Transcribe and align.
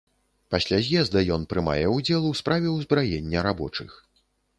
Пасля 0.53 0.77
з'езда 0.85 1.21
ён 1.35 1.43
прымае 1.51 1.83
ўдзел 1.97 2.25
у 2.29 2.31
справе 2.39 2.73
ўзбраення 2.77 3.45
рабочых. 3.49 3.91